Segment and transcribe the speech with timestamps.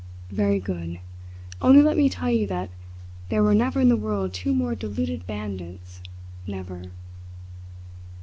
[0.31, 0.99] "Very good!
[1.61, 2.71] Only let me tell you that
[3.29, 6.01] there were never in the world two more deluded bandits
[6.47, 6.85] never!"